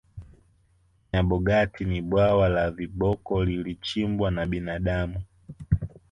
[1.13, 5.21] nyabogati ni bwawa la viboko lilichimbwa na binadamu